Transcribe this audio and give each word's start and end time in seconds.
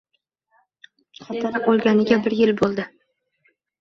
Xotini 1.25 1.61
o'lganiga 1.73 2.21
bir 2.29 2.37
yil 2.41 2.57
bo'ldi. 2.63 2.87